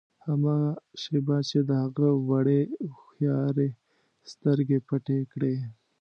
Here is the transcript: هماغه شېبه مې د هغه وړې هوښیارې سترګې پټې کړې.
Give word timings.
هماغه 0.25 0.71
شېبه 1.01 1.37
مې 1.51 1.61
د 1.69 1.69
هغه 1.83 2.07
وړې 2.29 2.61
هوښیارې 2.93 3.69
سترګې 4.31 4.77
پټې 4.87 5.19
کړې. 5.31 5.55